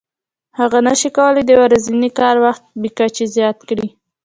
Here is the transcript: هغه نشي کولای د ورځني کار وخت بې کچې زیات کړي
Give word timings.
هغه 0.59 0.77
نشي 0.87 1.09
کولای 1.17 1.43
د 1.45 1.51
ورځني 1.61 2.09
کار 2.19 2.35
وخت 2.45 2.63
بې 2.81 2.89
کچې 2.97 3.25
زیات 3.35 3.57
کړي 3.69 3.87